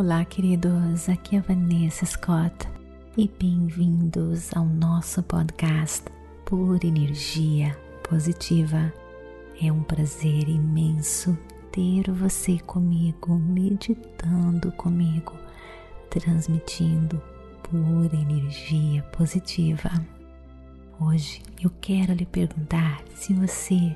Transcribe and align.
Olá, 0.00 0.24
queridos. 0.24 1.10
Aqui 1.10 1.36
é 1.36 1.40
Vanessa 1.42 2.06
Scott 2.06 2.66
e 3.18 3.30
bem-vindos 3.38 4.48
ao 4.56 4.64
nosso 4.64 5.22
podcast 5.22 6.06
Por 6.46 6.82
Energia 6.82 7.78
Positiva. 8.08 8.90
É 9.62 9.70
um 9.70 9.82
prazer 9.82 10.48
imenso 10.48 11.36
ter 11.70 12.10
você 12.12 12.58
comigo, 12.60 13.34
meditando 13.34 14.72
comigo, 14.72 15.34
transmitindo 16.08 17.22
pura 17.62 18.16
energia 18.16 19.02
positiva. 19.02 19.90
Hoje 20.98 21.42
eu 21.62 21.70
quero 21.78 22.14
lhe 22.14 22.24
perguntar 22.24 23.04
se 23.14 23.34
você 23.34 23.94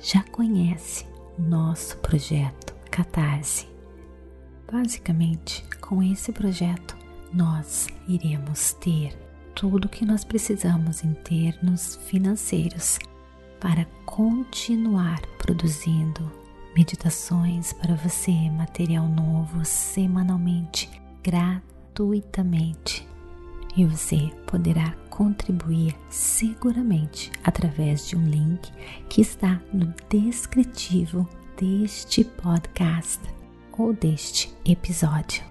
já 0.00 0.24
conhece 0.24 1.06
o 1.38 1.42
nosso 1.42 1.98
projeto 1.98 2.74
Catarse. 2.90 3.75
Basicamente, 4.70 5.64
com 5.80 6.02
esse 6.02 6.32
projeto, 6.32 6.96
nós 7.32 7.86
iremos 8.08 8.72
ter 8.74 9.16
tudo 9.54 9.86
o 9.86 9.88
que 9.88 10.04
nós 10.04 10.24
precisamos 10.24 11.04
em 11.04 11.14
termos 11.14 11.96
financeiros 12.06 12.98
para 13.60 13.86
continuar 14.04 15.20
produzindo 15.38 16.30
meditações 16.76 17.72
para 17.72 17.94
você, 17.94 18.32
material 18.50 19.08
novo 19.08 19.64
semanalmente, 19.64 20.90
gratuitamente. 21.22 23.06
E 23.76 23.84
você 23.84 24.30
poderá 24.46 24.92
contribuir 25.10 25.94
seguramente 26.10 27.30
através 27.44 28.08
de 28.08 28.16
um 28.16 28.26
link 28.26 28.70
que 29.08 29.20
está 29.20 29.60
no 29.72 29.94
descritivo 30.10 31.28
deste 31.56 32.24
podcast 32.24 33.35
ou 33.78 33.92
deste 33.92 34.54
episódio. 34.64 35.42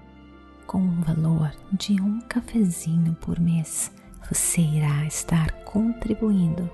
Com 0.65 0.79
um 0.79 1.01
valor 1.01 1.51
de 1.71 2.01
um 2.01 2.19
cafezinho 2.21 3.13
por 3.21 3.39
mês, 3.39 3.91
você 4.29 4.61
irá 4.61 5.05
estar 5.05 5.51
contribuindo 5.63 6.69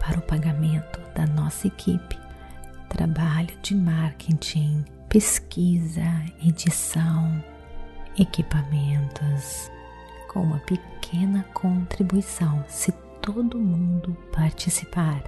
para 0.00 0.18
o 0.18 0.22
pagamento 0.22 1.00
da 1.14 1.26
nossa 1.26 1.66
equipe, 1.66 2.18
trabalho 2.88 3.54
de 3.62 3.74
marketing, 3.74 4.84
pesquisa, 5.08 6.04
edição, 6.42 7.42
equipamentos. 8.18 9.70
Com 10.28 10.42
uma 10.42 10.58
pequena 10.60 11.44
contribuição, 11.54 12.64
se 12.68 12.92
todo 13.20 13.58
mundo 13.58 14.16
participar, 14.32 15.22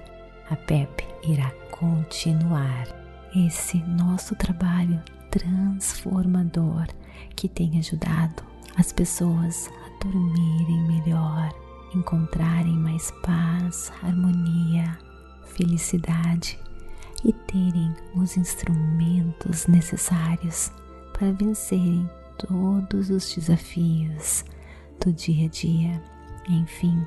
a 0.49 0.55
PEP 0.55 1.05
irá 1.23 1.51
continuar 1.71 2.87
esse 3.35 3.77
nosso 3.83 4.35
trabalho 4.35 5.01
transformador 5.29 6.87
que 7.35 7.47
tem 7.47 7.77
ajudado 7.79 8.43
as 8.77 8.91
pessoas 8.91 9.69
a 9.85 10.03
dormirem 10.03 10.87
melhor, 10.87 11.49
encontrarem 11.93 12.77
mais 12.77 13.11
paz, 13.23 13.91
harmonia, 14.01 14.97
felicidade 15.45 16.57
e 17.23 17.33
terem 17.33 17.93
os 18.15 18.37
instrumentos 18.37 19.67
necessários 19.67 20.71
para 21.13 21.31
vencerem 21.33 22.09
todos 22.37 23.09
os 23.09 23.35
desafios 23.35 24.45
do 25.03 25.11
dia 25.11 25.47
a 25.47 25.49
dia. 25.49 26.03
Enfim, 26.47 27.05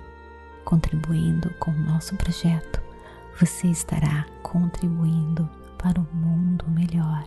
contribuindo 0.64 1.50
com 1.58 1.70
o 1.70 1.82
nosso 1.84 2.14
projeto, 2.16 2.82
você 3.40 3.68
estará 3.68 4.26
contribuindo 4.42 5.48
para 5.78 6.00
um 6.00 6.06
mundo 6.14 6.66
melhor. 6.68 7.24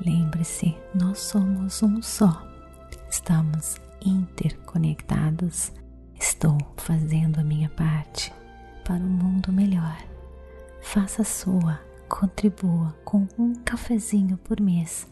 Lembre-se, 0.00 0.76
nós 0.94 1.18
somos 1.18 1.82
um 1.82 2.02
só. 2.02 2.42
Estamos 3.10 3.76
interconectados. 4.04 5.72
Estou 6.18 6.58
fazendo 6.76 7.38
a 7.38 7.44
minha 7.44 7.68
parte 7.70 8.32
para 8.84 8.96
um 8.96 9.08
mundo 9.08 9.52
melhor. 9.52 9.96
Faça 10.82 11.22
a 11.22 11.24
sua, 11.24 11.80
contribua 12.08 12.94
com 13.04 13.26
um 13.38 13.54
cafezinho 13.64 14.36
por 14.38 14.60
mês. 14.60 15.06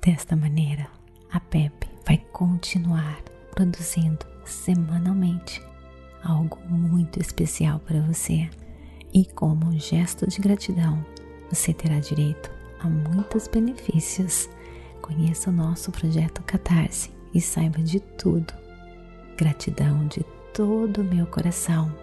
Desta 0.00 0.34
maneira, 0.34 0.88
a 1.30 1.38
PEP 1.38 1.88
vai 2.06 2.16
continuar 2.32 3.22
produzindo 3.54 4.26
semanalmente 4.44 5.62
algo 6.24 6.58
muito 6.68 7.20
especial 7.20 7.78
para 7.80 8.00
você. 8.00 8.48
E 9.12 9.24
como 9.24 9.66
um 9.66 9.78
gesto 9.78 10.26
de 10.26 10.40
gratidão, 10.40 11.04
você 11.50 11.74
terá 11.74 11.98
direito 11.98 12.50
a 12.82 12.88
muitos 12.88 13.46
benefícios. 13.48 14.48
Conheça 15.00 15.50
o 15.50 15.52
nosso 15.52 15.90
projeto 15.90 16.42
Catarse 16.42 17.10
e 17.34 17.40
saiba 17.40 17.78
de 17.80 18.00
tudo. 18.00 18.52
Gratidão 19.36 20.06
de 20.08 20.24
todo 20.52 21.02
o 21.02 21.04
meu 21.04 21.26
coração. 21.26 21.94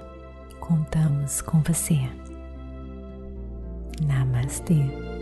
Contamos 0.60 1.42
com 1.42 1.62
você. 1.62 2.00
Namastê. 4.06 5.17